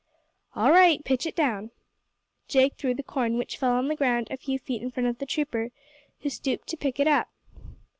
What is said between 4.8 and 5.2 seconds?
in front of